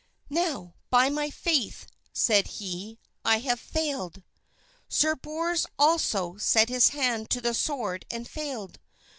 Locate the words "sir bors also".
4.89-6.37